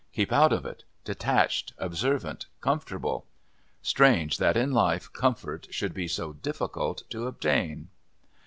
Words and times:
Keep 0.13 0.33
out 0.33 0.51
of 0.51 0.65
it, 0.65 0.83
detached, 1.03 1.73
observant, 1.77 2.47
comfortable. 2.59 3.27
Strange 3.83 4.39
that 4.39 4.57
in 4.57 4.71
life 4.71 5.13
comfort 5.13 5.67
should 5.69 5.93
be 5.93 6.07
so 6.07 6.33
difficult 6.33 7.03
to 7.11 7.27
attain! 7.27 7.87